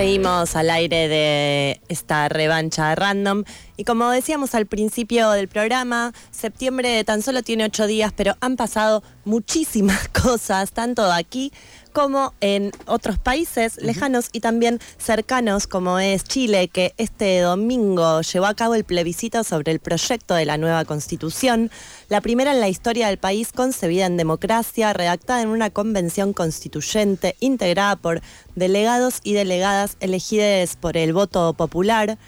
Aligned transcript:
Seguimos 0.00 0.56
al 0.56 0.70
aire 0.70 1.08
de 1.08 1.82
esta 1.88 2.30
revancha 2.30 2.94
random. 2.94 3.44
Y 3.76 3.84
como 3.84 4.08
decíamos 4.08 4.54
al 4.54 4.64
principio 4.64 5.30
del 5.32 5.46
programa, 5.46 6.14
septiembre 6.30 7.04
tan 7.04 7.20
solo 7.20 7.42
tiene 7.42 7.66
ocho 7.66 7.86
días, 7.86 8.10
pero 8.16 8.34
han 8.40 8.56
pasado 8.56 9.02
muchísimas 9.26 10.08
cosas, 10.22 10.72
tanto 10.72 11.12
aquí 11.12 11.52
como 11.90 12.34
en 12.40 12.72
otros 12.86 13.18
países 13.18 13.76
lejanos 13.76 14.30
y 14.32 14.40
también 14.40 14.80
cercanos 14.98 15.66
como 15.66 15.98
es 15.98 16.24
Chile, 16.24 16.68
que 16.68 16.94
este 16.96 17.40
domingo 17.40 18.20
llevó 18.22 18.46
a 18.46 18.54
cabo 18.54 18.74
el 18.74 18.84
plebiscito 18.84 19.44
sobre 19.44 19.72
el 19.72 19.80
proyecto 19.80 20.34
de 20.34 20.44
la 20.44 20.58
nueva 20.58 20.84
constitución, 20.84 21.70
la 22.08 22.20
primera 22.20 22.52
en 22.52 22.60
la 22.60 22.68
historia 22.68 23.08
del 23.08 23.18
país 23.18 23.52
concebida 23.52 24.06
en 24.06 24.16
democracia, 24.16 24.92
redactada 24.92 25.42
en 25.42 25.48
una 25.48 25.70
convención 25.70 26.32
constituyente, 26.32 27.36
integrada 27.40 27.96
por 27.96 28.22
delegados 28.54 29.20
y 29.22 29.34
delegadas 29.34 29.96
elegidas 30.00 30.76
por 30.76 30.96
el 30.96 31.12
voto 31.12 31.54
popular. 31.54 32.18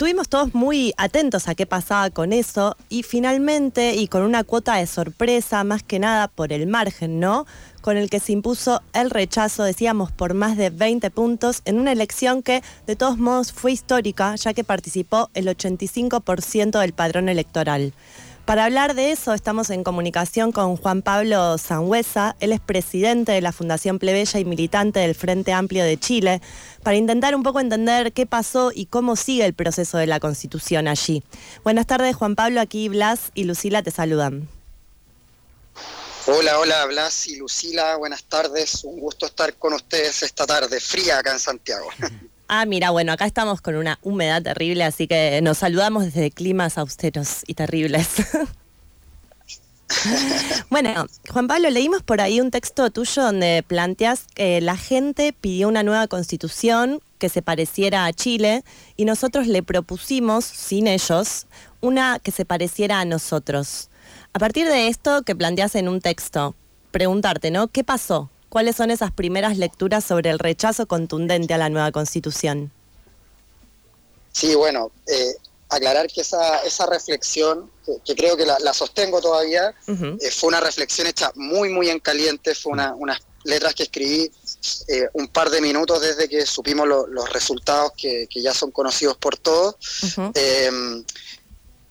Estuvimos 0.00 0.30
todos 0.30 0.54
muy 0.54 0.94
atentos 0.96 1.46
a 1.46 1.54
qué 1.54 1.66
pasaba 1.66 2.08
con 2.08 2.32
eso 2.32 2.74
y 2.88 3.02
finalmente, 3.02 3.96
y 3.96 4.08
con 4.08 4.22
una 4.22 4.44
cuota 4.44 4.76
de 4.76 4.86
sorpresa, 4.86 5.62
más 5.62 5.82
que 5.82 5.98
nada 5.98 6.26
por 6.28 6.54
el 6.54 6.66
margen, 6.66 7.20
¿no? 7.20 7.44
Con 7.82 7.98
el 7.98 8.08
que 8.08 8.18
se 8.18 8.32
impuso 8.32 8.80
el 8.94 9.10
rechazo, 9.10 9.62
decíamos, 9.62 10.10
por 10.10 10.32
más 10.32 10.56
de 10.56 10.70
20 10.70 11.10
puntos 11.10 11.60
en 11.66 11.78
una 11.78 11.92
elección 11.92 12.42
que 12.42 12.62
de 12.86 12.96
todos 12.96 13.18
modos 13.18 13.52
fue 13.52 13.72
histórica, 13.72 14.36
ya 14.36 14.54
que 14.54 14.64
participó 14.64 15.28
el 15.34 15.48
85% 15.48 16.80
del 16.80 16.94
padrón 16.94 17.28
electoral. 17.28 17.92
Para 18.50 18.64
hablar 18.64 18.96
de 18.96 19.12
eso 19.12 19.32
estamos 19.32 19.70
en 19.70 19.84
comunicación 19.84 20.50
con 20.50 20.76
Juan 20.76 21.02
Pablo 21.02 21.56
Sangüesa, 21.56 22.34
él 22.40 22.52
es 22.52 22.58
presidente 22.58 23.30
de 23.30 23.40
la 23.40 23.52
Fundación 23.52 24.00
Plebeya 24.00 24.40
y 24.40 24.44
militante 24.44 24.98
del 24.98 25.14
Frente 25.14 25.52
Amplio 25.52 25.84
de 25.84 25.96
Chile, 25.96 26.42
para 26.82 26.96
intentar 26.96 27.36
un 27.36 27.44
poco 27.44 27.60
entender 27.60 28.12
qué 28.12 28.26
pasó 28.26 28.72
y 28.74 28.86
cómo 28.86 29.14
sigue 29.14 29.44
el 29.44 29.54
proceso 29.54 29.98
de 29.98 30.08
la 30.08 30.18
Constitución 30.18 30.88
allí. 30.88 31.22
Buenas 31.62 31.86
tardes 31.86 32.16
Juan 32.16 32.34
Pablo, 32.34 32.60
aquí 32.60 32.88
Blas 32.88 33.30
y 33.34 33.44
Lucila 33.44 33.84
te 33.84 33.92
saludan. 33.92 34.48
Hola, 36.26 36.58
hola 36.58 36.86
Blas 36.86 37.28
y 37.28 37.36
Lucila, 37.36 37.94
buenas 37.98 38.24
tardes, 38.24 38.82
un 38.82 38.98
gusto 38.98 39.26
estar 39.26 39.54
con 39.54 39.74
ustedes 39.74 40.24
esta 40.24 40.44
tarde 40.44 40.80
fría 40.80 41.20
acá 41.20 41.30
en 41.30 41.38
Santiago. 41.38 41.88
Ah, 42.52 42.66
mira, 42.66 42.90
bueno, 42.90 43.12
acá 43.12 43.26
estamos 43.26 43.60
con 43.60 43.76
una 43.76 44.00
humedad 44.02 44.42
terrible, 44.42 44.82
así 44.82 45.06
que 45.06 45.40
nos 45.40 45.58
saludamos 45.58 46.06
desde 46.06 46.32
climas 46.32 46.78
austeros 46.78 47.44
y 47.46 47.54
terribles. 47.54 48.08
bueno, 50.68 51.06
Juan 51.28 51.46
Pablo, 51.46 51.70
leímos 51.70 52.02
por 52.02 52.20
ahí 52.20 52.40
un 52.40 52.50
texto 52.50 52.90
tuyo 52.90 53.22
donde 53.22 53.64
planteas 53.64 54.24
que 54.34 54.60
la 54.60 54.76
gente 54.76 55.32
pidió 55.32 55.68
una 55.68 55.84
nueva 55.84 56.08
constitución 56.08 57.00
que 57.18 57.28
se 57.28 57.40
pareciera 57.40 58.04
a 58.04 58.12
Chile 58.12 58.64
y 58.96 59.04
nosotros 59.04 59.46
le 59.46 59.62
propusimos, 59.62 60.44
sin 60.44 60.88
ellos, 60.88 61.46
una 61.80 62.18
que 62.18 62.32
se 62.32 62.44
pareciera 62.44 62.98
a 62.98 63.04
nosotros. 63.04 63.90
A 64.32 64.40
partir 64.40 64.66
de 64.66 64.88
esto 64.88 65.22
que 65.22 65.36
planteas 65.36 65.76
en 65.76 65.86
un 65.86 66.00
texto, 66.00 66.56
preguntarte, 66.90 67.52
¿no? 67.52 67.68
¿Qué 67.68 67.84
pasó? 67.84 68.28
¿Cuáles 68.50 68.74
son 68.74 68.90
esas 68.90 69.12
primeras 69.12 69.56
lecturas 69.58 70.04
sobre 70.04 70.28
el 70.28 70.40
rechazo 70.40 70.86
contundente 70.86 71.54
a 71.54 71.58
la 71.58 71.68
nueva 71.68 71.92
constitución? 71.92 72.72
Sí, 74.32 74.56
bueno, 74.56 74.90
eh, 75.06 75.36
aclarar 75.68 76.08
que 76.08 76.22
esa, 76.22 76.58
esa 76.64 76.84
reflexión, 76.86 77.70
que, 78.04 78.16
creo 78.16 78.36
que 78.36 78.44
la, 78.44 78.74
sostengo 78.74 79.20
todavía, 79.20 79.72
eh, 79.86 80.30
fue 80.32 80.48
una 80.48 80.58
reflexión 80.58 81.06
hecha 81.06 81.30
muy, 81.36 81.68
muy 81.68 81.90
en 81.90 82.00
caliente, 82.00 82.56
fue 82.56 82.72
una, 82.72 82.92
unas 82.96 83.20
letras 83.44 83.72
que 83.72 83.84
escribí 83.84 84.32
eh, 84.88 85.08
un 85.12 85.28
par 85.28 85.48
de 85.50 85.60
minutos 85.60 86.00
desde 86.00 86.28
que 86.28 86.44
supimos 86.44 86.88
los 86.88 87.32
resultados 87.32 87.92
que, 87.96 88.26
ya 88.34 88.52
son 88.52 88.72
conocidos 88.72 89.16
por 89.16 89.36
todos. 89.38 89.76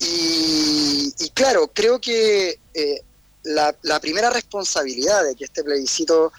Y, 0.02 1.14
y, 1.20 1.30
claro, 1.30 1.72
creo 1.74 2.02
que 2.02 2.60
la, 3.44 3.74
la, 3.82 4.00
primera 4.02 4.30
responsabilidad 4.30 5.24
de 5.24 5.36
que 5.36 5.46
este 5.46 5.64
plebiscito 5.64 6.32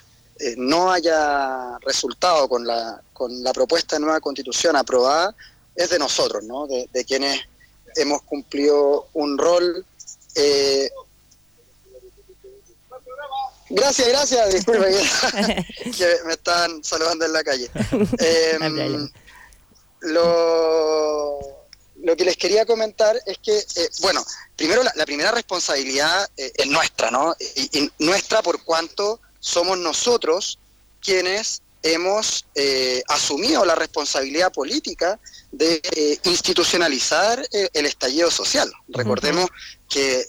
eh, 0.42 0.54
no 0.56 0.90
haya 0.90 1.78
resultado 1.80 2.48
con 2.48 2.66
la, 2.66 3.02
con 3.12 3.42
la 3.44 3.52
propuesta 3.52 3.96
de 3.96 4.00
nueva 4.00 4.20
constitución 4.20 4.74
aprobada 4.74 5.34
es 5.74 5.90
de 5.90 5.98
nosotros, 5.98 6.42
¿no? 6.44 6.66
de, 6.66 7.04
quienes 7.06 7.40
hemos 7.96 8.22
cumplido 8.22 9.08
un 9.12 9.36
rol. 9.36 9.84
Eh, 10.36 10.90
gracias, 13.68 14.08
gracias, 14.08 14.54
disculpe 14.54 14.96
que 15.96 16.16
me 16.24 16.32
están 16.32 16.82
saludando 16.82 17.26
en 17.26 17.32
la 17.34 17.44
calle. 17.44 17.70
Em, 18.18 19.10
lo, 20.00 21.38
lo 21.96 22.16
que 22.16 22.24
les 22.24 22.38
quería 22.38 22.64
comentar 22.64 23.20
es 23.26 23.36
que, 23.38 23.58
eh, 23.58 23.90
bueno, 24.00 24.24
primero 24.56 24.82
la, 24.82 25.04
primera 25.04 25.32
responsabilidad 25.32 26.30
es 26.34 26.66
nuestra, 26.66 27.10
¿no? 27.10 27.36
y, 27.56 27.92
nuestra 27.98 28.40
por 28.40 28.64
cuanto 28.64 29.20
somos 29.40 29.78
nosotros 29.78 30.58
quienes 31.00 31.62
hemos 31.82 32.44
eh, 32.54 33.02
asumido 33.08 33.64
la 33.64 33.74
responsabilidad 33.74 34.52
política 34.52 35.18
de 35.50 35.80
eh, 35.96 36.18
institucionalizar 36.24 37.42
eh, 37.52 37.70
el 37.72 37.86
estallido 37.86 38.30
social. 38.30 38.70
Recordemos 38.88 39.48
que 39.88 40.26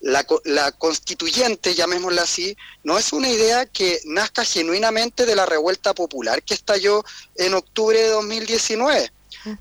la, 0.00 0.72
constituyente, 0.72 1.74
llamémosla 1.74 2.22
así, 2.22 2.56
no 2.82 2.98
es 2.98 3.12
una 3.12 3.28
idea 3.28 3.64
que 3.64 4.00
nazca 4.04 4.44
genuinamente 4.44 5.24
de 5.24 5.34
la 5.34 5.46
revuelta 5.46 5.94
popular 5.94 6.42
que 6.42 6.54
estalló 6.54 7.02
en 7.36 7.54
octubre 7.54 7.98
de 7.98 8.08
2019, 8.08 9.10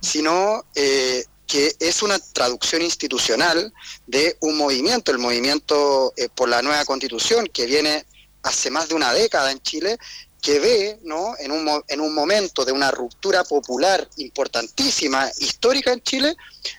sino 0.01 0.65
que 0.73 1.75
es 1.79 2.03
una 2.03 2.19
traducción 2.19 2.81
institucional 2.81 3.73
de 4.05 4.35
un 4.41 4.57
movimiento, 4.57 5.11
el 5.11 5.17
movimiento 5.17 6.13
por 6.35 6.49
la 6.49 6.61
nueva 6.61 6.83
constitución, 6.83 7.47
que 7.47 7.65
viene 7.65 8.05
hace 8.43 8.69
más 8.69 8.89
de 8.89 8.95
una 8.95 9.13
década 9.13 9.51
en 9.51 9.61
Chile, 9.61 9.97
que 10.41 10.59
ve 10.59 10.99
¿no? 11.03 11.35
en, 11.39 11.51
un, 11.51 11.83
en 11.87 12.01
un 12.01 12.13
momento 12.13 12.65
de 12.65 12.73
una 12.73 12.91
ruptura 12.91 13.43
popular 13.45 14.07
importantísima, 14.17 15.29
histórica 15.39 15.93
en 15.93 16.01
Chile, 16.01 16.35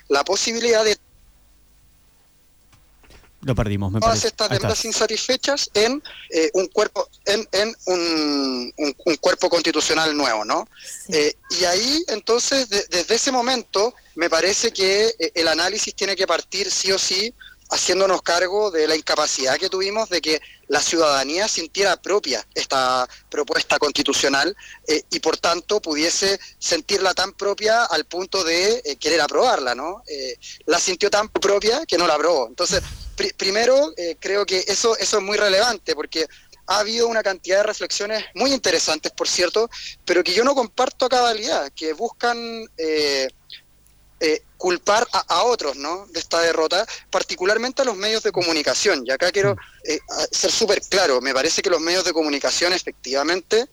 la 0.09 0.23
posibilidad 0.23 0.85
de 0.85 0.99
lo 3.45 3.55
perdimos, 3.55 3.93
me 3.93 4.01
todas 4.01 4.25
estas 4.25 4.49
demandas 4.49 4.85
insatisfechas 4.87 5.71
en 5.75 6.03
eh, 6.31 6.51
un 6.55 6.67
cuerpo 6.69 7.07
en, 7.27 7.47
en 7.53 7.77
un, 7.87 8.73
un, 9.05 9.17
cuerpo 9.17 9.51
constitucional 9.51 10.17
nuevo, 10.17 10.47
¿no? 10.47 10.67
Eh, 11.09 11.35
y 11.51 11.65
ahí, 11.67 12.05
entonces, 12.09 12.71
desde 12.71 13.15
ese 13.15 13.31
momento, 13.33 13.95
me 14.15 14.31
parece 14.31 14.73
que 14.73 15.15
eh, 15.19 15.33
el 15.35 15.49
análisis 15.49 15.95
tiene 15.95 16.17
que 16.17 16.27
partir 16.27 16.71
sí 16.71 16.91
o 16.91 16.99
sí 16.99 17.35
haciéndonos 17.71 18.23
cargo 18.23 18.71
de 18.71 18.89
la 18.89 18.97
incapacidad 18.97 19.59
que 19.59 19.69
tuvimos 19.69 20.09
de 20.09 20.23
que 20.23 20.41
la 20.69 20.81
ciudadanía 20.81 21.49
sintiera 21.49 22.01
propia 22.01 22.47
esta 22.55 23.09
propuesta 23.29 23.79
constitucional 23.79 24.57
eh, 24.87 25.03
y 25.11 25.21
por 25.21 25.37
tanto 25.37 25.81
pudiese 25.81 26.39
sentirla 26.59 27.15
tan 27.15 27.33
propia 27.33 27.85
al 27.85 28.05
punto 28.07 28.45
de 28.45 28.83
eh, 28.85 28.97
querer 28.97 29.21
aprobarla, 29.21 29.75
¿no? 29.75 30.03
Eh, 30.09 30.37
la 30.67 30.79
sintió 30.79 31.11
tan 31.11 31.29
propia 31.29 31.85
que 31.87 31.99
no 31.99 32.07
la 32.07 32.15
aprobó. 32.15 32.49
Entonces, 32.49 32.83
primero 33.37 33.95
creo 34.19 34.45
que 34.45 34.65
eso, 34.67 34.97
eso 34.99 35.19
es 35.19 35.23
muy 35.23 35.37
relevante 35.37 35.95
porque 35.95 36.27
ha 36.67 36.79
habido 36.79 37.07
una 37.07 37.23
cantidad 37.23 37.59
de 37.59 37.63
reflexiones 37.63 38.25
muy 38.35 38.53
interesantes, 38.53 39.13
por 39.13 39.29
cierto, 39.29 39.71
pero 40.05 40.25
que 40.25 40.33
yo 40.33 40.43
no 40.43 40.55
comparto 40.55 41.07
a 41.07 41.09
cabalidad, 41.09 41.71
que 41.73 41.93
buscan 41.93 42.67
eh, 44.21 44.43
culpar 44.57 45.07
a, 45.13 45.43
otros 45.43 45.77
¿no? 45.77 46.07
de 46.07 46.21
esta 46.21 46.41
derrota, 46.41 46.87
particularmente 47.11 47.83
a 47.83 47.85
los 47.85 47.97
medios 47.97 48.23
de 48.23 48.33
comunicación. 48.33 49.05
Y 49.07 49.11
acá 49.11 49.31
quiero 49.31 49.57
eh, 49.85 49.99
ser 50.31 50.51
súper 50.51 50.81
claro, 50.81 51.21
me 51.21 51.35
parece 51.35 51.61
que 51.61 51.71
los 51.71 51.81
medios 51.81 52.05
de 52.05 52.13
comunicación 52.13 52.73
efectivamente 52.73 53.67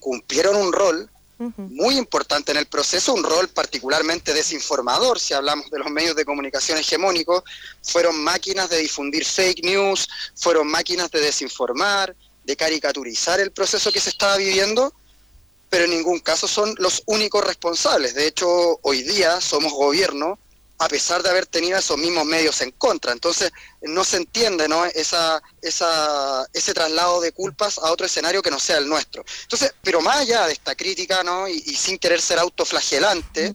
cumplieron 0.00 0.56
un 0.56 0.72
rol 0.72 1.10
muy 1.56 1.96
importante 1.96 2.50
en 2.50 2.58
el 2.58 2.66
proceso, 2.66 3.14
un 3.14 3.22
rol 3.22 3.48
particularmente 3.48 4.34
desinformador, 4.34 5.20
si 5.20 5.34
hablamos 5.34 5.70
de 5.70 5.78
los 5.78 5.88
medios 5.88 6.16
de 6.16 6.24
comunicación 6.24 6.78
hegemónicos, 6.78 7.44
fueron 7.82 8.22
máquinas 8.22 8.68
de 8.68 8.78
difundir 8.78 9.24
fake 9.24 9.64
news, 9.64 10.08
fueron 10.34 10.66
máquinas 10.66 11.10
de 11.12 11.20
desinformar, 11.20 12.16
de 12.42 12.56
caricaturizar 12.56 13.38
el 13.38 13.52
proceso 13.52 13.92
que 13.92 14.00
se 14.00 14.10
estaba 14.10 14.36
viviendo, 14.36 14.92
pero 15.70 15.84
en 15.84 15.90
ningún 15.90 16.20
caso 16.20 16.48
son 16.48 16.74
los 16.78 17.02
únicos 17.06 17.44
responsables. 17.44 18.14
De 18.14 18.26
hecho, 18.26 18.78
hoy 18.82 19.02
día 19.02 19.40
somos 19.40 19.72
gobierno 19.72 20.38
a 20.80 20.88
pesar 20.88 21.22
de 21.22 21.30
haber 21.30 21.46
tenido 21.46 21.76
esos 21.76 21.98
mismos 21.98 22.24
medios 22.24 22.60
en 22.60 22.70
contra. 22.70 23.12
Entonces, 23.12 23.50
no 23.82 24.04
se 24.04 24.18
entiende 24.18 24.68
¿no? 24.68 24.84
Esa, 24.86 25.42
esa, 25.60 26.46
ese 26.52 26.72
traslado 26.72 27.20
de 27.20 27.32
culpas 27.32 27.78
a 27.78 27.90
otro 27.90 28.06
escenario 28.06 28.42
que 28.42 28.50
no 28.50 28.60
sea 28.60 28.78
el 28.78 28.88
nuestro. 28.88 29.24
Entonces, 29.42 29.74
pero 29.82 30.00
más 30.00 30.18
allá 30.18 30.46
de 30.46 30.52
esta 30.52 30.76
crítica 30.76 31.24
¿no? 31.24 31.48
y, 31.48 31.60
sin 31.60 31.98
querer 31.98 32.20
ser 32.20 32.38
autoflagelante, 32.38 33.54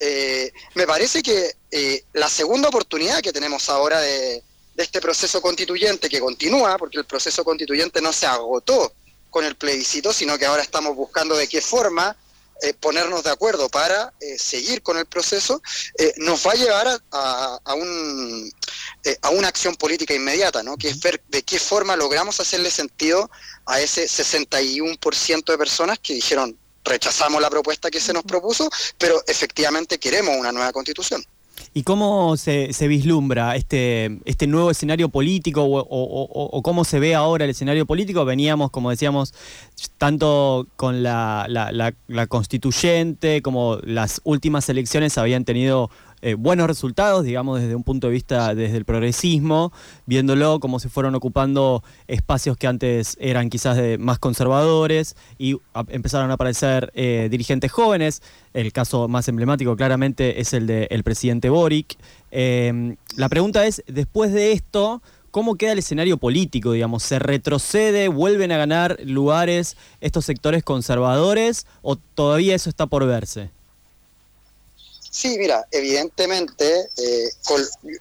eh, 0.00 0.52
me 0.74 0.86
parece 0.86 1.22
que 1.22 1.54
eh, 1.70 2.04
la 2.12 2.28
segunda 2.28 2.68
oportunidad 2.68 3.22
que 3.22 3.32
tenemos 3.32 3.68
ahora 3.68 4.00
de, 4.00 4.42
de 4.74 4.82
este 4.82 5.00
proceso 5.00 5.40
constituyente, 5.40 6.08
que 6.08 6.18
continúa, 6.18 6.76
porque 6.76 6.98
el 6.98 7.04
proceso 7.04 7.44
constituyente 7.44 8.02
no 8.02 8.12
se 8.12 8.26
agotó 8.26 8.92
con 9.34 9.44
el 9.44 9.56
plebiscito, 9.56 10.12
sino 10.12 10.38
que 10.38 10.46
ahora 10.46 10.62
estamos 10.62 10.94
buscando 10.94 11.34
de 11.34 11.48
qué 11.48 11.60
forma 11.60 12.16
eh, 12.62 12.72
ponernos 12.72 13.24
de 13.24 13.30
acuerdo 13.30 13.68
para 13.68 14.12
eh, 14.20 14.38
seguir 14.38 14.80
con 14.80 14.96
el 14.96 15.06
proceso, 15.06 15.60
eh, 15.98 16.14
nos 16.18 16.46
va 16.46 16.52
a 16.52 16.54
llevar 16.54 17.02
a, 17.10 17.58
a, 17.64 17.74
un, 17.74 18.48
a 19.22 19.30
una 19.30 19.48
acción 19.48 19.74
política 19.74 20.14
inmediata, 20.14 20.62
¿no? 20.62 20.76
que 20.76 20.90
es 20.90 21.00
ver 21.00 21.20
de 21.30 21.42
qué 21.42 21.58
forma 21.58 21.96
logramos 21.96 22.38
hacerle 22.38 22.70
sentido 22.70 23.28
a 23.66 23.80
ese 23.80 24.04
61% 24.04 25.44
de 25.44 25.58
personas 25.58 25.98
que 25.98 26.14
dijeron 26.14 26.56
rechazamos 26.84 27.42
la 27.42 27.50
propuesta 27.50 27.90
que 27.90 28.00
se 28.00 28.12
nos 28.12 28.22
propuso, 28.22 28.70
pero 28.98 29.20
efectivamente 29.26 29.98
queremos 29.98 30.36
una 30.36 30.52
nueva 30.52 30.72
constitución. 30.72 31.26
¿Y 31.76 31.82
cómo 31.82 32.36
se, 32.36 32.70
vislumbra 32.86 33.56
este, 33.56 34.20
este 34.26 34.46
nuevo 34.46 34.70
escenario 34.70 35.08
político 35.08 35.64
o, 35.66 36.62
cómo 36.62 36.84
se 36.84 37.00
ve 37.00 37.16
ahora 37.16 37.44
el 37.44 37.50
escenario 37.50 37.84
político? 37.84 38.24
Veníamos, 38.24 38.70
como 38.70 38.90
decíamos, 38.90 39.34
tanto 39.98 40.68
con 40.76 41.02
la, 41.02 41.46
la 41.48 42.26
constituyente 42.28 43.42
como 43.42 43.78
las 43.82 44.20
últimas 44.22 44.68
elecciones 44.68 45.18
habían 45.18 45.44
tenido 45.44 45.90
eh, 46.24 46.36
buenos 46.36 46.66
resultados, 46.66 47.22
digamos, 47.22 47.60
desde 47.60 47.76
un 47.76 47.82
punto 47.82 48.06
de 48.06 48.14
vista 48.14 48.54
desde 48.54 48.78
el 48.78 48.86
progresismo, 48.86 49.74
viéndolo 50.06 50.58
cómo 50.58 50.80
se 50.80 50.88
fueron 50.88 51.14
ocupando 51.14 51.84
espacios 52.08 52.56
que 52.56 52.66
antes 52.66 53.18
eran 53.20 53.50
quizás 53.50 53.76
de 53.76 53.98
más 53.98 54.18
conservadores 54.18 55.16
y 55.36 55.58
empezaron 55.88 56.30
a 56.30 56.34
aparecer 56.34 56.90
eh, 56.94 57.28
dirigentes 57.30 57.70
jóvenes. 57.70 58.22
El 58.54 58.72
caso 58.72 59.06
más 59.06 59.28
emblemático 59.28 59.76
claramente 59.76 60.40
es 60.40 60.54
el 60.54 60.66
del 60.66 61.02
presidente 61.02 61.50
Boric. 61.50 61.98
Em, 62.30 62.96
la 63.16 63.28
pregunta 63.28 63.66
es, 63.66 63.84
después 63.86 64.32
de 64.32 64.52
esto, 64.52 65.02
¿Cómo 65.30 65.56
queda 65.56 65.72
el 65.72 65.80
escenario 65.80 66.16
político? 66.16 66.70
Digamos, 66.70 67.02
¿Se 67.02 67.18
retrocede? 67.18 68.06
¿Vuelven 68.06 68.52
a 68.52 68.56
ganar 68.56 68.98
lugares 69.02 69.76
estos 70.00 70.24
sectores 70.24 70.62
conservadores? 70.62 71.66
¿O 71.82 71.96
todavía 71.96 72.54
eso 72.54 72.70
está 72.70 72.86
por 72.86 73.04
verse? 73.04 73.50
Sí, 75.14 75.38
mira, 75.38 75.64
evidentemente, 75.70 76.88
eh, 76.96 77.30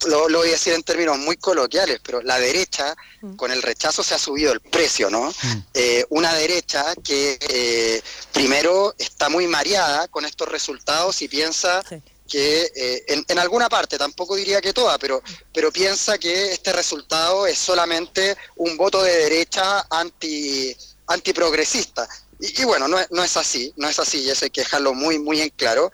lo, 0.07 0.27
voy 0.27 0.47
a 0.47 0.51
decir 0.53 0.73
en 0.73 0.81
términos 0.81 1.19
muy 1.19 1.37
coloquiales, 1.37 1.99
pero 2.03 2.23
la 2.23 2.39
derecha, 2.39 2.95
mm. 3.21 3.35
con 3.35 3.51
el 3.51 3.61
rechazo 3.61 4.01
se 4.01 4.15
ha 4.15 4.17
subido 4.17 4.51
el 4.51 4.61
precio, 4.61 5.11
¿no? 5.11 5.29
Mm. 5.29 5.57
Eh, 5.75 6.05
una 6.09 6.33
derecha 6.33 6.83
que 7.03 7.37
eh, 7.39 8.01
primero 8.31 8.95
está 8.97 9.29
muy 9.29 9.45
mareada 9.45 10.07
con 10.07 10.25
estos 10.25 10.47
resultados 10.47 11.21
y 11.21 11.27
piensa 11.27 11.83
que 12.27 13.03
en, 13.07 13.23
en, 13.27 13.37
alguna 13.37 13.69
parte, 13.69 13.99
tampoco 13.99 14.35
diría 14.35 14.59
que 14.59 14.73
toda, 14.73 14.97
pero, 14.97 15.21
pero 15.53 15.71
piensa 15.71 16.17
que 16.17 16.51
este 16.51 16.73
resultado 16.73 17.45
es 17.45 17.59
solamente 17.59 18.35
un 18.55 18.75
voto 18.75 19.03
de 19.03 19.15
derecha 19.15 19.85
anti 19.91 20.75
antiprogresista. 21.05 22.07
Y, 22.45 22.65
bueno, 22.65 22.89
no, 22.89 22.97
no, 23.09 23.23
es 23.23 23.37
así, 23.37 23.73
no 23.77 23.87
es 23.87 23.97
así, 23.99 24.19
y 24.19 24.29
eso 24.29 24.43
hay 24.43 24.51
que 24.51 24.61
dejarlo 24.61 24.93
muy, 24.93 25.17
muy 25.17 25.39
en 25.39 25.49
claro. 25.51 25.89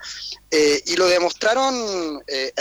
Eh, 0.50 0.82
y 0.86 0.96
lo 0.96 1.06
demostraron 1.06 2.20
eh, 2.26 2.52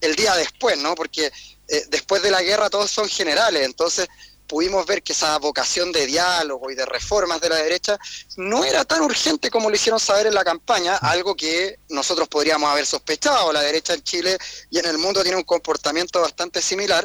el, 0.00 0.14
día 0.14 0.36
después, 0.36 0.78
¿no? 0.78 0.94
Porque 0.94 1.32
eh, 1.66 1.84
después 1.88 2.22
de 2.22 2.30
la 2.30 2.40
guerra 2.40 2.70
todos 2.70 2.88
son 2.88 3.08
generales, 3.08 3.64
entonces 3.64 4.06
pudimos 4.46 4.86
ver 4.86 5.02
que 5.02 5.12
esa 5.12 5.36
vocación 5.38 5.90
de 5.90 6.06
diálogo 6.06 6.70
y 6.70 6.76
de 6.76 6.86
reformas 6.86 7.40
de 7.40 7.48
la 7.48 7.56
derecha 7.56 7.98
no 8.36 8.64
era 8.64 8.84
tan 8.84 9.00
urgente 9.00 9.50
como 9.50 9.70
lo 9.70 9.74
hicieron 9.74 9.98
saber 9.98 10.28
en 10.28 10.34
la 10.34 10.44
campaña, 10.44 10.98
algo 10.98 11.34
que 11.34 11.80
nosotros 11.88 12.28
podríamos 12.28 12.70
haber 12.70 12.86
sospechado. 12.86 13.52
La 13.52 13.62
derecha 13.62 13.94
en 13.94 14.04
Chile 14.04 14.38
y 14.70 14.78
en 14.78 14.86
el 14.86 14.98
mundo 14.98 15.24
tiene 15.24 15.36
un 15.36 15.42
comportamiento 15.42 16.20
bastante 16.20 16.62
similar, 16.62 17.04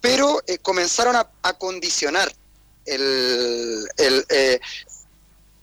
pero 0.00 0.40
comenzaron 0.62 1.16
a, 1.16 1.52
condicionar 1.54 2.32
el, 2.84 3.88
el, 3.96 4.60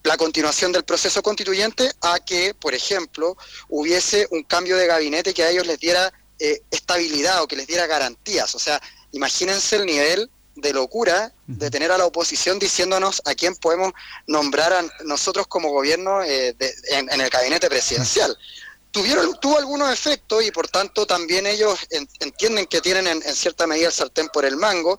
la 0.04 0.18
continuación 0.18 0.72
del 0.72 0.84
proceso 0.84 1.22
constituyente 1.22 1.92
a 2.01 2.19
que, 2.19 2.54
por 2.54 2.74
ejemplo, 2.74 3.38
hubiese 3.68 4.28
un 4.31 4.44
cambio 4.44 4.78
de 4.78 4.88
gabinete 4.88 5.34
que 5.34 5.44
a 5.44 5.50
ellos 5.50 5.68
les 5.68 5.80
diera 5.80 6.12
eh, 6.40 6.62
estabilidad 6.72 7.44
o 7.44 7.48
que 7.48 7.56
les 7.57 7.68
diera 7.68 7.86
garantías. 7.86 8.56
O 8.56 8.60
sea, 8.60 8.81
imagínense 9.12 9.75
el 9.75 9.86
nivel 9.86 10.30
de 10.56 10.74
locura 10.74 11.34
de 11.48 11.69
tener 11.69 11.92
a 11.92 11.98
la 11.98 12.06
oposición 12.06 12.60
diciéndonos 12.60 13.22
a 13.25 13.36
quién 13.36 13.56
podemos 13.56 13.94
nombrar 14.28 14.74
a 14.74 14.86
nosotros 15.04 15.48
como 15.48 15.69
gobierno 15.69 16.24
eh, 16.24 16.56
en, 16.90 17.22
el 17.22 17.30
gabinete 17.30 17.69
presidencial. 17.69 18.38
Tuvieron, 18.92 19.40
tuvo 19.40 19.60
algunos 19.60 19.94
efectos 19.94 20.44
y 20.44 20.50
por 20.50 20.68
tanto 20.68 21.06
también 21.06 21.46
ellos 21.46 21.78
entienden 22.19 22.66
que 22.66 22.81
tienen 22.81 23.06
en, 23.06 23.22
cierta 23.36 23.68
medida 23.68 23.86
el 23.88 23.94
sartén 23.94 24.30
por 24.30 24.46
el 24.46 24.56
mango, 24.56 24.98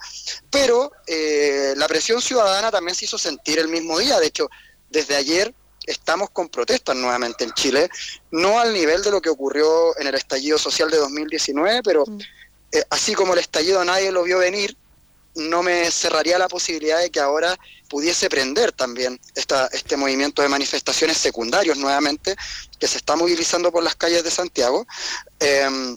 pero 0.49 0.93
eh, 1.09 1.75
la 1.77 1.89
presión 1.89 2.23
ciudadana 2.23 2.71
también 2.71 2.95
se 2.95 3.07
hizo 3.07 3.19
sentir 3.19 3.59
el 3.59 3.67
mismo 3.67 3.99
día. 3.99 4.21
De 4.21 4.27
hecho, 4.27 4.49
desde 4.91 5.17
ayer 5.17 5.55
estamos 5.87 6.31
con 6.31 6.49
protestas 6.49 6.97
nuevamente 6.97 7.45
en 7.45 7.53
Chile, 7.53 7.89
no 8.31 8.61
al 8.61 8.73
nivel 8.73 9.03
de 9.03 9.11
lo 9.11 9.21
que 9.21 9.31
ocurrió 9.31 9.99
en 9.99 10.07
el 10.07 10.15
estallido 10.15 10.59
social 10.59 10.91
de 10.91 10.99
2019, 10.99 11.83
pero 11.83 12.05
mm. 12.07 12.19
eh, 12.73 12.85
así 12.91 13.15
como 13.15 13.33
el 13.33 13.41
estallido 13.41 13.85
nadie 13.85 14.13
lo 14.13 14.23
vio 14.23 14.39
venir, 14.39 14.77
no 15.35 15.63
me 15.63 15.91
cerraría 15.91 16.39
la 16.39 16.49
posibilidad 16.49 17.01
de 17.01 17.11
que 17.11 17.21
ahora 17.21 17.59
pudiese 17.89 18.29
prender 18.29 18.73
también 18.73 19.21
esta, 19.35 19.67
este 19.69 19.97
movimiento 19.97 20.43
de 20.43 20.49
manifestaciones 20.49 21.17
secundarios 21.17 21.79
nuevamente 21.79 22.37
que 22.79 22.89
se 22.89 22.99
está 22.99 23.17
movilizando 23.17 23.71
por 23.71 23.83
las 23.83 23.95
calles 23.95 24.25
de 24.25 24.31
Santiago. 24.31 24.87
Em, 25.39 25.97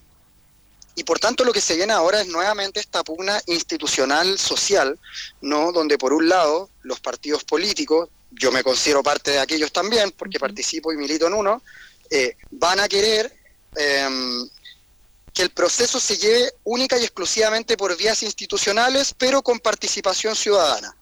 y 0.95 1.03
por 1.03 1.19
tanto 1.19 1.43
lo 1.43 1.51
que 1.51 1.61
se 1.61 1.75
viene 1.75 1.93
ahora 1.93 2.21
es 2.21 2.27
nuevamente 2.27 2.79
esta 2.79 3.03
pugna 3.03 3.41
institucional 3.47 4.37
social, 4.37 4.99
¿no? 5.41 5.71
donde 5.71 5.97
por 5.97 6.13
un 6.13 6.29
lado 6.29 6.69
los 6.83 6.99
partidos 6.99 7.43
políticos, 7.43 8.09
yo 8.39 8.51
me 8.51 8.63
considero 8.63 9.03
parte 9.03 9.31
de 9.31 9.39
aquellos 9.39 9.71
también, 9.71 10.11
porque 10.11 10.39
participo 10.39 10.91
y 10.91 10.97
milito 10.97 11.27
en 11.27 11.33
uno, 11.33 11.61
eh, 12.09 12.37
van 12.51 12.79
a 12.79 12.87
querer 12.87 13.35
em, 13.75 14.47
que 15.33 15.41
el 15.41 15.49
proceso 15.49 15.99
se 15.99 16.17
lleve 16.17 16.53
única 16.63 16.97
y 16.97 17.03
exclusivamente 17.03 17.75
por 17.75 17.95
vías 17.97 18.21
institucionales, 18.23 19.15
pero 19.17 19.41
con 19.41 19.59
participación 19.59 20.35
ciudadana. 20.35 20.95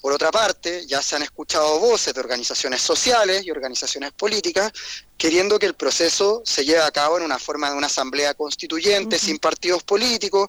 Por 0.00 0.14
otra 0.14 0.30
parte, 0.30 0.86
ya 0.86 1.02
se 1.02 1.16
han 1.16 1.22
escuchado 1.22 1.78
voces 1.78 2.14
de 2.14 2.20
organizaciones 2.20 2.80
sociales 2.80 3.44
y 3.44 3.50
organizaciones 3.50 4.12
políticas 4.12 4.72
queriendo 5.18 5.58
que 5.58 5.66
el 5.66 5.74
proceso 5.74 6.40
se 6.46 6.64
lleve 6.64 6.80
a 6.80 6.90
cabo 6.90 7.18
en 7.18 7.24
una 7.24 7.38
forma 7.38 7.70
de 7.70 7.76
una 7.76 7.88
asamblea 7.88 8.32
constituyente, 8.32 9.18
sin 9.18 9.38
partidos 9.38 9.82
políticos, 9.82 10.48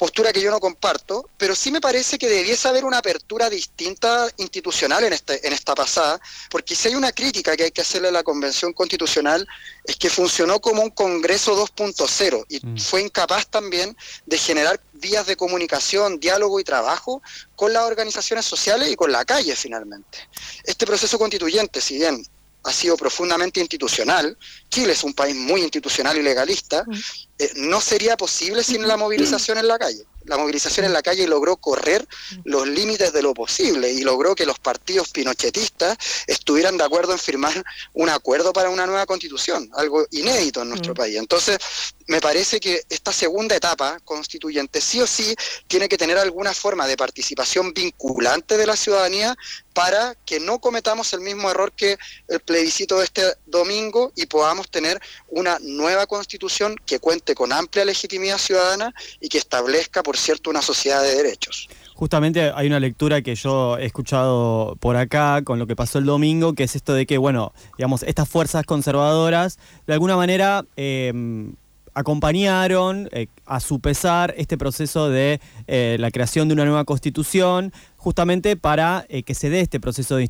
postura 0.00 0.32
que 0.32 0.40
yo 0.40 0.50
no 0.50 0.60
comparto, 0.60 1.28
pero 1.36 1.54
sí 1.54 1.70
me 1.70 1.78
parece 1.78 2.16
que 2.16 2.26
debiese 2.26 2.66
haber 2.66 2.86
una 2.86 2.96
apertura 2.96 3.50
distinta 3.50 4.30
institucional 4.38 5.04
en, 5.04 5.12
este, 5.12 5.46
en 5.46 5.52
esta 5.52 5.74
pasada, 5.74 6.18
porque 6.50 6.74
si 6.74 6.88
hay 6.88 6.94
una 6.94 7.12
crítica 7.12 7.54
que 7.54 7.64
hay 7.64 7.70
que 7.70 7.82
hacerle 7.82 8.08
a 8.08 8.10
la 8.10 8.22
Convención 8.22 8.72
Constitucional 8.72 9.46
es 9.84 9.96
que 9.96 10.08
funcionó 10.08 10.58
como 10.58 10.80
un 10.80 10.88
Congreso 10.88 11.54
2.0 11.54 12.46
y 12.48 12.66
mm. 12.66 12.78
fue 12.78 13.02
incapaz 13.02 13.46
también 13.48 13.94
de 14.24 14.38
generar 14.38 14.80
vías 14.94 15.26
de 15.26 15.36
comunicación, 15.36 16.18
diálogo 16.18 16.58
y 16.58 16.64
trabajo 16.64 17.20
con 17.54 17.74
las 17.74 17.82
organizaciones 17.82 18.46
sociales 18.46 18.90
y 18.90 18.96
con 18.96 19.12
la 19.12 19.26
calle 19.26 19.54
finalmente. 19.54 20.16
Este 20.64 20.86
proceso 20.86 21.18
constituyente, 21.18 21.82
si 21.82 21.96
bien 21.96 22.24
ha 22.64 22.72
sido 22.72 22.96
profundamente 22.96 23.60
institucional, 23.60 24.36
Chile 24.70 24.92
es 24.94 25.04
un 25.04 25.12
país 25.12 25.36
muy 25.36 25.60
institucional 25.60 26.16
y 26.16 26.22
legalista, 26.22 26.84
mm. 26.86 26.94
Eh, 27.40 27.50
no 27.56 27.80
sería 27.80 28.16
posible 28.16 28.62
sin 28.62 28.86
la 28.86 28.96
movilización 28.96 29.56
en 29.58 29.66
la 29.66 29.78
calle 29.78 30.04
la 30.24 30.36
movilización 30.36 30.86
en 30.86 30.92
la 30.92 31.02
calle 31.02 31.26
logró 31.26 31.56
correr 31.56 32.06
los 32.44 32.66
límites 32.68 33.12
de 33.12 33.22
lo 33.22 33.34
posible 33.34 33.90
y 33.90 34.02
logró 34.02 34.34
que 34.34 34.46
los 34.46 34.58
partidos 34.58 35.10
pinochetistas 35.10 35.96
estuvieran 36.26 36.76
de 36.76 36.84
acuerdo 36.84 37.12
en 37.12 37.18
firmar 37.18 37.64
un 37.94 38.08
acuerdo 38.10 38.52
para 38.52 38.70
una 38.70 38.86
nueva 38.86 39.06
constitución, 39.06 39.70
algo 39.74 40.06
inédito 40.10 40.62
en 40.62 40.68
nuestro 40.68 40.92
mm. 40.92 40.96
país. 40.96 41.16
Entonces, 41.16 41.58
me 42.06 42.20
parece 42.20 42.60
que 42.60 42.82
esta 42.88 43.12
segunda 43.12 43.56
etapa 43.56 43.98
constituyente 44.04 44.80
sí 44.80 45.00
o 45.00 45.06
sí 45.06 45.34
tiene 45.66 45.88
que 45.88 45.96
tener 45.96 46.18
alguna 46.18 46.52
forma 46.52 46.86
de 46.86 46.96
participación 46.96 47.72
vinculante 47.72 48.56
de 48.56 48.66
la 48.66 48.76
ciudadanía 48.76 49.36
para 49.72 50.14
que 50.26 50.40
no 50.40 50.60
cometamos 50.60 51.12
el 51.12 51.20
mismo 51.20 51.50
error 51.50 51.72
que 51.72 51.96
el 52.28 52.40
plebiscito 52.40 52.98
de 52.98 53.04
este 53.04 53.22
domingo 53.46 54.12
y 54.16 54.26
podamos 54.26 54.68
tener 54.70 55.00
una 55.28 55.58
nueva 55.60 56.06
constitución 56.06 56.76
que 56.84 56.98
cuente 56.98 57.29
con 57.34 57.52
amplia 57.52 57.84
legitimidad 57.84 58.38
ciudadana 58.38 58.94
y 59.20 59.28
que 59.28 59.38
establezca 59.38 60.02
por 60.02 60.16
cierto, 60.16 60.50
una 60.50 60.62
sociedad 60.62 61.02
de 61.02 61.14
derechos. 61.14 61.68
justamente 61.94 62.50
hay 62.54 62.66
una 62.66 62.80
lectura 62.80 63.20
que 63.20 63.34
yo 63.34 63.76
he 63.76 63.84
escuchado 63.84 64.76
por 64.80 64.96
acá 64.96 65.42
con 65.44 65.58
lo 65.58 65.66
que 65.66 65.76
pasó 65.76 65.98
el 65.98 66.06
domingo, 66.06 66.54
que 66.54 66.64
es 66.64 66.74
esto 66.74 66.94
de 66.94 67.04
que, 67.04 67.18
bueno, 67.18 67.52
digamos, 67.76 68.02
estas 68.04 68.26
fuerzas 68.28 68.64
conservadoras 68.64 69.58
de 69.86 69.92
alguna 69.92 70.16
manera 70.16 70.64
em, 70.76 71.54
acompañaron 71.94 73.08
eh, 73.12 73.26
a 73.46 73.60
su 73.60 73.80
pesar 73.80 74.34
este 74.36 74.56
proceso 74.56 75.08
de 75.08 75.40
eh, 75.66 75.96
la 75.98 76.10
creación 76.10 76.48
de 76.48 76.54
una 76.54 76.64
nueva 76.64 76.84
constitución, 76.84 77.72
justamente 77.96 78.56
para 78.56 79.04
eh, 79.08 79.22
que 79.22 79.34
se 79.34 79.50
dé 79.50 79.60
este 79.60 79.80
proceso 79.80 80.16
de 80.16 80.28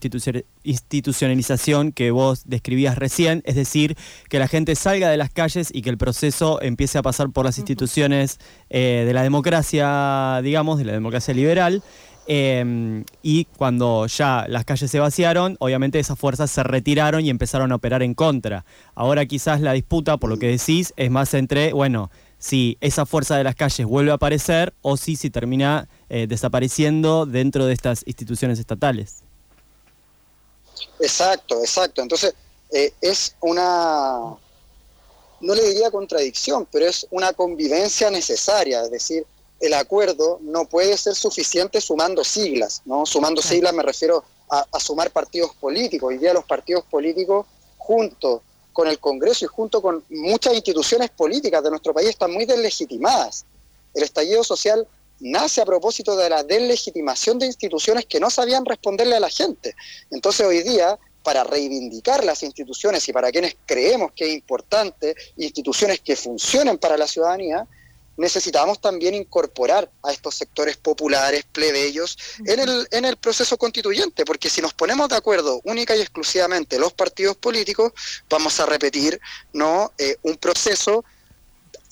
institucionalización 0.65 1.93
que 1.93 2.11
vos 2.11 2.43
describías 2.47 2.99
recién, 2.99 3.43
es 3.45 3.55
decir, 3.55 3.97
que 4.29 4.39
la 4.39 4.49
gente 4.49 4.75
salga 4.75 5.09
de 5.09 5.17
las 5.17 5.31
calles 5.31 5.71
y 5.73 5.83
que 5.83 5.91
el 5.91 5.99
proceso 5.99 6.61
empiece 6.63 6.99
a 6.99 7.03
pasar 7.03 7.31
por 7.31 7.45
las 7.45 7.59
instituciones 7.59 8.39
de 8.69 9.11
la 9.13 9.23
democracia, 9.23 10.41
digamos, 10.43 10.79
de 10.79 10.85
la 10.85 10.93
democracia 10.93 11.35
liberal. 11.35 11.83
Em, 12.33 13.05
y 13.25 13.47
cuando 13.47 14.07
ya 14.07 14.47
las 14.49 14.65
calles 14.65 14.89
se 14.89 15.01
vaciaron, 15.01 15.57
obviamente 15.59 15.99
esas 15.99 16.17
fuerzas 16.17 16.49
se 16.49 16.63
retiraron 16.63 17.27
y 17.27 17.29
empezaron 17.29 17.73
a 17.73 17.75
operar 17.75 18.05
en 18.05 18.15
contra. 18.15 18.65
Ahora 18.95 19.27
quizás 19.27 19.61
la 19.61 19.73
disputa, 19.73 20.17
por 20.17 20.31
lo 20.31 20.39
que 20.39 20.47
decís, 20.47 20.95
es 20.97 21.11
más 21.11 21.35
entre, 21.35 21.73
bueno, 21.73 22.09
si 22.39 22.79
esa 22.81 23.05
fuerza 23.05 23.37
de 23.37 23.43
las 23.43 23.57
calles 23.57 23.85
vuelve 23.85 24.13
a 24.13 24.15
aparecer 24.15 24.73
o 24.81 24.97
si 24.97 25.17
se 25.17 25.29
termina 25.29 25.89
eh, 26.09 26.29
desapareciendo 26.29 27.27
dentro 27.27 27.67
de 27.67 27.73
estas 27.73 28.05
instituciones 28.07 28.61
estatales. 28.61 29.25
Exacto, 31.01 31.59
exacto. 31.59 32.01
Entonces, 32.01 32.33
eh, 32.71 32.93
es 33.01 33.35
una, 33.41 34.37
no 35.41 35.55
le 35.57 35.69
diría 35.69 35.91
contradicción, 35.91 36.65
pero 36.71 36.87
es 36.87 37.09
una 37.11 37.33
convivencia 37.33 38.09
necesaria, 38.09 38.85
es 38.85 38.91
decir, 38.93 39.27
el 39.61 39.75
acuerdo 39.75 40.39
no 40.43 40.65
puede 40.65 40.97
ser 40.97 41.15
suficiente 41.15 41.81
sumando 41.81 42.25
siglas, 42.25 42.81
¿no? 42.87 43.05
Sumando 43.05 43.43
siglas 43.43 43.75
me 43.75 43.83
refiero 43.83 44.25
a, 44.49 44.81
sumar 44.81 45.11
partidos 45.11 45.55
políticos. 45.55 46.09
Hoy 46.09 46.19
día 46.19 46.33
los 46.33 46.45
partidos 46.45 46.85
políticos, 46.85 47.47
junto 47.77 48.43
con 48.73 48.89
el 48.89 48.99
Congreso 48.99 49.45
y 49.45 49.49
junto 49.49 49.81
con 49.83 50.03
muchas 50.09 50.55
instituciones 50.55 51.11
políticas 51.11 51.63
de 51.63 51.71
nuestro 51.71 51.93
país, 51.93 52.09
están 52.09 52.33
muy 52.33 52.47
deslegitimadas. 52.47 53.45
El 53.95 54.03
estallido 54.03 54.43
social 54.43 54.89
nace 55.21 55.61
a 55.61 55.67
propósito 55.67 56.17
de 56.17 56.31
la 56.31 56.43
deslegitimación 56.43 57.39
de 57.39 57.47
instituciones 57.47 58.07
que 58.07 58.19
no 58.19 58.31
sabían 58.31 58.65
responderle 58.65 59.17
a 59.17 59.21
la 59.21 59.29
gente. 59.29 59.75
Entonces 60.11 60.47
hoy 60.47 60.63
día, 60.63 60.99
para 61.23 61.45
reivindicar 61.45 62.25
las 62.25 62.43
instituciones 62.43 63.07
y 63.09 63.13
para 63.13 63.31
quienes 63.31 63.57
creemos 63.67 64.13
que 64.13 64.25
es 64.25 64.35
importante, 64.35 65.15
instituciones 65.37 66.01
que 66.01 66.17
funcionen 66.17 66.79
para 66.79 66.97
la 66.97 67.07
ciudadanía, 67.07 67.69
necesitamos 68.21 68.83
también 68.83 69.15
incorporar 69.15 69.91
a 70.03 70.13
estos 70.13 70.35
sectores 70.35 70.77
populares, 70.77 71.45
plebeyos, 71.51 72.19
en 72.45 72.61
el, 72.61 72.87
en 72.91 73.07
el 73.07 73.17
proceso 73.17 73.57
constituyente, 73.57 74.27
porque 74.27 74.51
si 74.51 74.61
nos 74.61 74.75
ponemos 74.75 75.09
de 75.09 75.17
acuerdo 75.17 75.61
única 75.65 75.97
y 75.97 76.03
exclusivamente 76.03 76.79
los 76.79 76.93
partidos 76.93 77.37
políticos, 77.39 77.93
vamos 78.29 78.61
a 78.61 78.67
repetir 78.67 79.19
¿no? 79.55 79.93
Eh, 79.97 80.17
un 80.23 80.37
proceso 80.37 81.03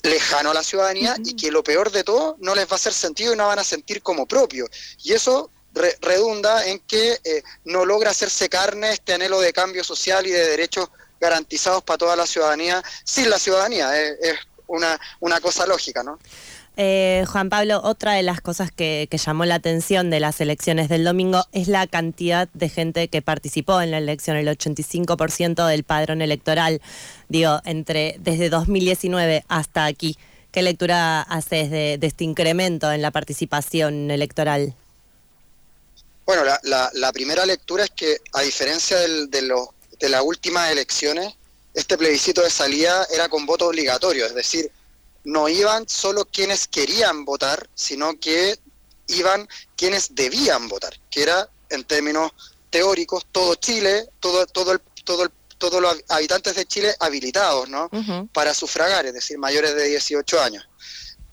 lejano 0.02 0.50
a 0.50 0.54
la 0.54 0.62
ciudadanía 0.62 1.16
y 1.24 1.34
que 1.34 1.50
lo 1.50 1.64
peor 1.64 1.90
de 1.90 2.04
todo 2.04 2.36
no 2.40 2.54
les 2.54 2.66
va 2.66 2.72
a 2.72 2.76
hacer 2.76 2.92
sentido 2.92 3.32
y 3.32 3.36
no 3.36 3.46
van 3.46 3.58
a 3.58 3.64
sentir 3.64 4.02
como 4.02 4.26
propio. 4.26 4.66
Y 5.02 5.14
eso 5.14 5.50
redunda 6.02 6.66
en 6.66 6.80
que 6.80 7.18
eh, 7.24 7.42
no 7.64 7.86
logra 7.86 8.10
hacerse 8.10 8.50
carne 8.50 8.92
este 8.92 9.14
anhelo 9.14 9.40
de 9.40 9.54
cambio 9.54 9.82
social 9.82 10.26
y 10.26 10.30
de 10.30 10.46
derechos 10.46 10.90
garantizados 11.20 11.82
para 11.82 11.98
toda 11.98 12.16
la 12.16 12.26
ciudadanía 12.26 12.82
sin 13.04 13.30
la 13.30 13.38
ciudadanía. 13.38 13.98
es 13.98 14.38
una, 14.68 14.98
una 15.20 15.40
cosa 15.40 15.66
lógica, 15.66 16.02
¿no? 16.02 16.18
Eh, 16.80 17.24
Juan 17.26 17.50
Pablo, 17.50 17.80
otra 17.82 18.12
de 18.12 18.22
las 18.22 18.40
cosas 18.40 18.70
que, 18.70 19.08
llamó 19.10 19.44
la 19.44 19.56
atención 19.56 20.10
de 20.10 20.20
las 20.20 20.40
elecciones 20.40 20.88
del 20.88 21.02
domingo 21.02 21.44
es 21.50 21.66
la 21.66 21.88
cantidad 21.88 22.48
de 22.54 22.68
gente 22.68 23.08
que 23.08 23.20
participó 23.20 23.80
en 23.80 23.90
la 23.90 23.98
elección, 23.98 24.36
el 24.36 24.46
85% 24.46 25.66
del 25.66 25.82
padrón 25.82 26.22
electoral, 26.22 26.80
digo, 27.28 27.60
entre 27.64 28.14
desde 28.20 28.48
2019 28.48 29.44
hasta 29.48 29.86
aquí. 29.86 30.16
¿Qué 30.52 30.62
lectura 30.62 31.22
haces 31.22 31.68
de, 31.68 31.98
este 32.00 32.22
incremento 32.22 32.92
en 32.92 33.02
la 33.02 33.10
participación 33.10 34.12
electoral? 34.12 34.76
Bueno, 36.26 36.42
la, 36.44 37.12
primera 37.12 37.44
lectura 37.44 37.82
es 37.82 37.90
que, 37.90 38.18
a 38.34 38.42
diferencia 38.42 38.98
de, 38.98 39.42
los, 39.42 39.66
de 39.98 40.08
las 40.10 40.22
últimas 40.22 40.70
elecciones, 40.70 41.34
este 41.78 41.96
plebiscito 41.96 42.42
de 42.42 42.50
salida 42.50 43.06
era 43.08 43.28
con 43.28 43.46
voto 43.46 43.68
obligatorio, 43.68 44.26
es 44.26 44.34
decir, 44.34 44.70
no 45.22 45.48
iban 45.48 45.88
solo 45.88 46.24
quienes 46.24 46.66
querían 46.66 47.24
votar, 47.24 47.68
sino 47.74 48.18
que 48.18 48.58
iban 49.06 49.48
quienes 49.76 50.16
debían 50.16 50.68
votar, 50.68 50.98
que 51.08 51.22
era 51.22 51.48
en 51.70 51.84
términos 51.84 52.32
teóricos 52.70 53.26
todo 53.30 53.54
Chile, 53.54 54.08
todo 54.18 54.44
todo 54.46 54.72
el 54.72 54.80
todo 55.04 55.22
el, 55.22 55.30
todos 55.56 55.80
los 55.80 55.96
habitantes 56.08 56.56
de 56.56 56.66
Chile 56.66 56.94
habilitados, 56.98 57.68
¿no? 57.68 57.88
Para 58.32 58.54
sufragar, 58.54 59.06
es 59.06 59.14
decir, 59.14 59.38
mayores 59.38 59.76
de 59.76 59.84
18 59.84 60.40
años. 60.40 60.68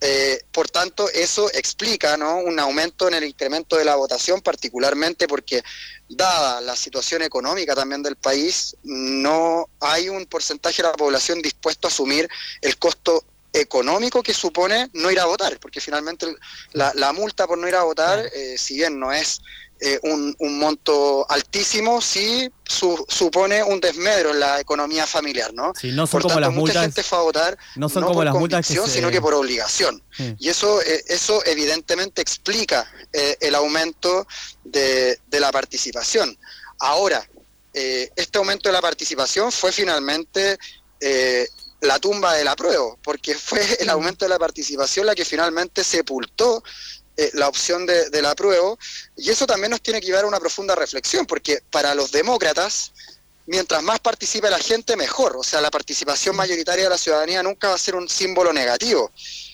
Eh, 0.01 0.43
por 0.51 0.69
tanto, 0.69 1.09
eso 1.09 1.49
explica 1.53 2.15
un 2.15 2.59
aumento 2.59 3.07
en 3.07 3.13
el 3.13 3.23
incremento 3.23 3.77
de 3.77 3.85
la 3.85 3.95
votación, 3.95 4.41
particularmente 4.41 5.27
porque, 5.27 5.63
dada 6.07 6.61
la 6.61 6.75
situación 6.75 7.21
económica 7.21 7.73
también 7.73 8.03
del 8.03 8.15
país, 8.15 8.75
no 8.83 9.69
hay 9.79 10.09
un 10.09 10.25
porcentaje 10.25 10.81
de 10.81 10.89
la 10.89 10.93
población 10.93 11.41
dispuesto 11.41 11.87
a 11.87 11.91
asumir 11.91 12.29
el 12.61 12.77
costo 12.77 13.23
económico 13.55 14.21
que 14.21 14.33
supone 14.33 14.89
no 14.93 15.11
ir 15.11 15.19
a 15.19 15.25
votar, 15.25 15.59
porque 15.59 15.79
finalmente 15.79 16.27
la, 16.73 16.91
la 16.95 17.13
multa 17.13 17.47
por 17.47 17.57
no 17.57 17.67
ir 17.67 17.75
a 17.75 17.83
votar, 17.83 18.19
eh, 18.33 18.55
si 18.57 18.75
bien 18.75 18.99
no 18.99 19.11
es 19.11 19.41
eh, 19.81 19.99
un, 20.03 20.35
monto 20.57 21.29
altísimo 21.29 22.01
sí 22.01 22.49
supone 22.63 23.61
un 23.61 23.81
desmedro 23.81 24.31
en 24.31 24.39
la 24.39 24.61
economía 24.61 25.05
familiar, 25.05 25.53
¿no? 25.53 25.73
no 25.83 26.07
son 26.07 26.21
como 26.21 26.39
las 26.39 26.49
mucha 26.49 26.59
multas, 26.59 26.81
gente 26.83 27.03
fue 27.03 27.17
a 27.17 27.21
votar 27.21 27.57
no 27.75 27.89
son 27.89 28.03
como 28.03 28.15
por 28.15 28.25
las 28.25 28.35
multas 28.35 28.65
sino 28.65 29.11
que 29.11 29.19
por 29.19 29.33
obligación. 29.33 30.01
Y 30.39 30.47
eso, 30.47 30.81
eh, 30.81 31.03
eso 31.07 31.45
evidentemente 31.45 32.21
explica 32.21 32.89
el 33.11 33.53
aumento 33.53 34.25
de, 34.63 35.19
la 35.31 35.51
participación. 35.51 36.37
Ahora, 36.79 37.27
este 37.73 38.37
aumento 38.37 38.69
de 38.69 38.73
la 38.73 38.81
participación 38.81 39.51
fue 39.51 39.73
finalmente 39.73 40.57
la 41.81 41.99
tumba 41.99 42.33
del 42.33 42.47
apruebo, 42.47 42.97
porque 43.03 43.35
fue 43.35 43.61
el 43.79 43.89
aumento 43.89 44.25
de 44.25 44.29
la 44.29 44.39
participación 44.39 45.05
la 45.05 45.15
que 45.15 45.25
finalmente 45.25 45.83
sepultó 45.83 46.63
eh, 47.17 47.31
la 47.33 47.47
opción 47.47 47.85
de, 47.85 48.09
del 48.09 48.25
apruebo, 48.25 48.77
y 49.15 49.29
eso 49.29 49.45
también 49.45 49.71
nos 49.71 49.81
tiene 49.81 49.99
que 49.99 50.07
llevar 50.07 50.25
a 50.25 50.27
una 50.27 50.39
profunda 50.39 50.75
reflexión, 50.75 51.25
porque 51.25 51.61
para 51.71 51.95
los 51.95 52.11
demócratas, 52.11 52.91
mientras 53.47 53.81
más 53.83 53.99
participe 53.99 54.49
la 54.49 54.59
gente, 54.59 54.95
mejor. 54.95 55.37
O 55.37 55.43
sea, 55.43 55.61
la 55.61 55.71
participación 55.71 56.35
mayoritaria 56.35 56.85
de 56.85 56.89
la 56.89 56.97
ciudadanía 56.97 57.43
nunca 57.43 57.69
va 57.69 57.75
a 57.75 57.79
ser 57.79 57.95
un 57.95 58.09
símbolo 58.09 58.51
negativo. 58.51 59.11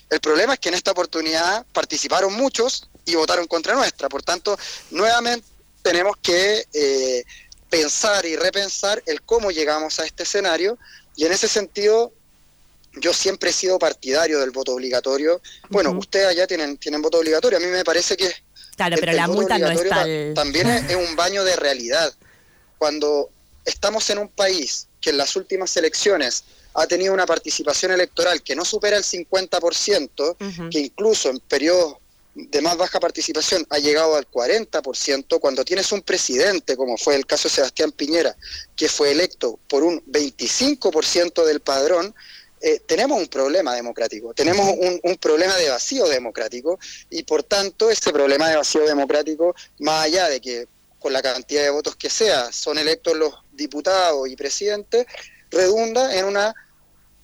El 0.09 0.19
problema 0.19 0.53
es 0.53 0.59
que 0.59 0.69
en 0.69 0.75
esta 0.75 0.91
oportunidad 0.91 1.65
participaron 1.73 2.33
muchos 2.33 2.89
y 3.05 3.15
votaron 3.15 3.47
contra 3.47 3.75
nuestra. 3.75 4.09
Por 4.09 4.23
tanto, 4.23 4.57
nuevamente 4.91 5.45
tenemos 5.81 6.15
que 6.21 6.65
eh, 6.73 7.23
pensar 7.69 8.25
y 8.25 8.35
repensar 8.35 9.01
el 9.05 9.21
cómo 9.21 9.51
llegamos 9.51 9.99
a 9.99 10.05
este 10.05 10.23
escenario 10.23 10.77
y 11.15 11.25
en 11.25 11.31
ese 11.31 11.47
sentido 11.47 12.13
yo 12.93 13.13
siempre 13.13 13.51
he 13.51 13.53
sido 13.53 13.79
partidario 13.79 14.39
del 14.39 14.51
voto 14.51 14.73
obligatorio. 14.73 15.41
Bueno, 15.69 15.91
ustedes 15.91 16.27
allá 16.27 16.47
tienen, 16.47 16.77
tienen 16.77 17.01
voto 17.01 17.19
obligatorio. 17.19 17.57
A 17.57 17.61
mí 17.61 17.67
me 17.67 17.83
parece 17.83 18.17
que. 18.17 18.31
Claro, 18.75 18.97
pero 18.99 19.13
la 19.13 19.27
multa 19.27 19.57
no 19.57 19.69
está. 19.69 20.05
También 20.33 20.67
es, 20.67 20.95
un 21.09 21.15
baño 21.15 21.43
de 21.43 21.55
realidad. 21.55 22.13
Cuando 22.77 23.29
estamos 23.63 24.09
en 24.09 24.17
un 24.17 24.29
país 24.29 24.87
que 24.99 25.11
en 25.11 25.17
las 25.17 25.35
últimas 25.35 25.75
elecciones 25.77 26.43
ha 26.73 26.87
tenido 26.87 27.13
una 27.13 27.25
participación 27.25 27.91
electoral 27.91 28.41
que 28.41 28.55
no 28.55 28.65
supera 28.65 28.97
el 28.97 29.03
50%, 29.03 30.69
que 30.69 30.79
incluso 30.79 31.29
en 31.29 31.39
periodos 31.39 31.97
de 32.33 32.61
más 32.61 32.77
baja 32.77 32.99
participación 32.99 33.65
ha 33.69 33.79
llegado 33.79 34.15
al 34.15 34.29
40%, 34.29 35.39
cuando 35.39 35.65
tienes 35.65 35.91
un 35.91 36.01
presidente, 36.01 36.77
como 36.77 36.97
fue 36.97 37.15
el 37.15 37.25
caso 37.25 37.49
de 37.49 37.55
Sebastián 37.55 37.91
Piñera, 37.91 38.35
que 38.75 38.87
fue 38.87 39.11
electo 39.11 39.59
por 39.67 39.83
un 39.83 40.03
25% 40.05 41.43
del 41.45 41.59
padrón, 41.59 42.15
eh, 42.61 42.79
tenemos 42.85 43.19
un 43.19 43.27
problema 43.27 43.73
democrático, 43.73 44.33
tenemos 44.35 44.67
un, 45.03 45.15
problema 45.15 45.55
de 45.57 45.69
vacío 45.69 46.07
democrático 46.07 46.79
y 47.09 47.23
por 47.23 47.41
tanto 47.41 47.89
ese 47.89 48.13
problema 48.13 48.49
de 48.49 48.57
vacío 48.57 48.85
democrático, 48.85 49.55
más 49.79 50.05
allá 50.05 50.29
de 50.29 50.39
que 50.39 50.67
con 50.99 51.11
la 51.11 51.23
cantidad 51.23 51.63
de 51.63 51.71
votos 51.71 51.95
que 51.95 52.11
sea 52.11 52.51
son 52.51 52.77
electos 52.77 53.17
los 53.17 53.33
diputados 53.51 54.29
y 54.29 54.35
presidentes, 54.35 55.07
redunda 55.49 56.15
en 56.15 56.25
una 56.25 56.53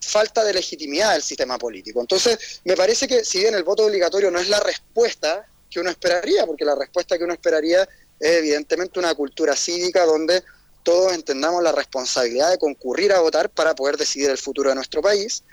falta 0.02 0.44
de 0.44 0.54
legitimidad 0.54 1.14
del 1.14 1.24
sistema 1.24 1.58
político. 1.58 2.02
Entonces, 2.02 2.62
me 2.64 2.76
parece 2.76 3.08
que 3.08 3.26
si 3.26 3.40
bien 3.40 3.56
el 3.56 3.64
voto 3.64 3.86
obligatorio 3.86 4.32
no 4.32 4.40
es 4.40 4.50
la 4.50 4.60
respuesta 4.60 5.48
que 5.70 5.80
uno 5.80 5.90
esperaría, 5.90 6.46
porque 6.46 6.66
la 6.66 6.76
respuesta 6.76 7.18
que 7.18 7.24
uno 7.24 7.34
esperaría 7.34 7.88
es 8.20 8.32
evidentemente 8.32 9.00
una 9.00 9.14
cultura 9.16 9.56
cívica 9.56 10.06
donde 10.06 10.44
todos 10.84 11.14
entendamos 11.14 11.62
la 11.62 11.72
responsabilidad 11.72 12.50
de 12.50 12.58
concurrir 12.58 13.12
a 13.12 13.20
votar 13.20 13.50
para 13.50 13.76
poder 13.76 13.98
decidir 13.98 14.30
el 14.30 14.38
futuro 14.38 14.70
de 14.70 14.76
nuestro 14.76 15.02
país. 15.02 15.44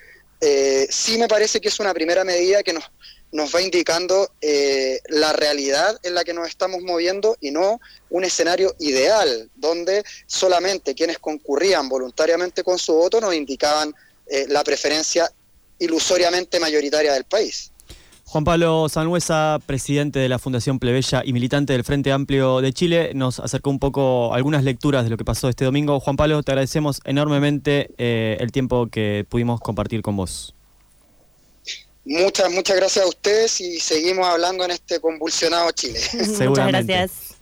Eh, 0.40 0.86
sí 0.90 1.18
me 1.18 1.26
parece 1.26 1.60
que 1.60 1.68
es 1.68 1.80
una 1.80 1.92
primera 1.92 2.22
medida 2.22 2.62
que 2.62 2.72
nos, 2.72 2.84
nos 3.32 3.52
va 3.52 3.60
indicando 3.60 4.30
eh, 4.40 5.00
la 5.08 5.32
realidad 5.32 5.98
en 6.04 6.14
la 6.14 6.22
que 6.22 6.32
nos 6.32 6.48
estamos 6.48 6.82
moviendo 6.82 7.36
y 7.40 7.50
no 7.50 7.80
un 8.10 8.22
escenario 8.22 8.76
ideal, 8.78 9.50
donde 9.56 10.04
solamente 10.26 10.94
quienes 10.94 11.18
concurrían 11.18 11.88
voluntariamente 11.88 12.62
con 12.62 12.78
su 12.78 12.94
voto 12.94 13.20
nos 13.20 13.34
indicaban 13.34 13.92
eh, 14.26 14.46
la 14.48 14.64
preferencia 14.64 15.30
ilusoriamente 15.78 16.60
mayoritaria 16.60 17.12
del 17.12 17.24
país. 17.24 17.72
Juan 18.26 18.44
Pablo 18.44 18.88
Sanhuesa, 18.88 19.60
presidente 19.64 20.18
de 20.18 20.28
la 20.28 20.38
Fundación 20.38 20.78
Plebeya 20.78 21.22
y 21.24 21.32
militante 21.32 21.72
del 21.72 21.84
Frente 21.84 22.10
Amplio 22.10 22.60
de 22.60 22.72
Chile, 22.72 23.12
nos 23.14 23.38
acercó 23.38 23.70
un 23.70 23.78
poco 23.78 24.34
algunas 24.34 24.64
lecturas 24.64 25.04
de 25.04 25.10
lo 25.10 25.16
que 25.16 25.24
pasó 25.24 25.48
este 25.48 25.64
domingo. 25.64 26.00
Juan 26.00 26.16
Pablo, 26.16 26.42
te 26.42 26.50
agradecemos 26.50 27.00
enormemente 27.04 27.90
eh, 27.98 28.36
el 28.40 28.50
tiempo 28.50 28.88
que 28.88 29.26
pudimos 29.28 29.60
compartir 29.60 30.02
con 30.02 30.16
vos. 30.16 30.54
Muchas, 32.04 32.50
muchas 32.50 32.76
gracias 32.76 33.04
a 33.04 33.08
ustedes 33.08 33.60
y 33.60 33.78
seguimos 33.78 34.26
hablando 34.26 34.64
en 34.64 34.72
este 34.72 35.00
convulsionado 35.00 35.70
Chile. 35.72 36.00
Muchas 36.48 36.66
gracias. 36.68 37.33